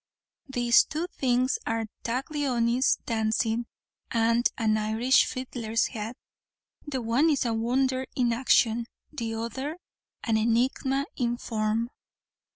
[0.49, 3.67] These two things are Taglioni's dancing
[4.09, 6.17] and an Irish fiddler's hat.
[6.87, 9.77] The one is a wonder in action; the other,
[10.23, 11.91] an enigma in form.